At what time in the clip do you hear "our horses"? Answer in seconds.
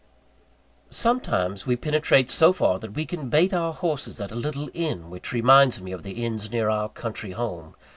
3.53-4.19